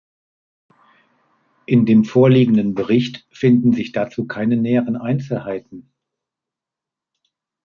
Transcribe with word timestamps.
In 1.67 1.85
dem 1.85 2.05
vorliegenden 2.05 2.73
Bericht 2.73 3.27
finden 3.31 3.71
sich 3.71 3.91
dazu 3.91 4.25
keine 4.25 4.57
näheren 4.57 4.95
Einzelheiten. 4.95 5.93